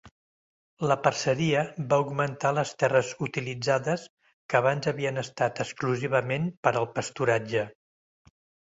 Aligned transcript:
La 0.91 0.95
parceria 1.07 1.61
va 1.91 1.99
augmentar 2.05 2.53
les 2.61 2.73
terres 2.85 3.13
utilitzades 3.27 4.09
que 4.25 4.61
abans 4.63 4.91
havien 4.95 5.25
estat 5.27 5.65
exclusivament 5.69 6.53
per 6.67 6.77
al 6.83 6.93
pasturatge. 6.99 7.67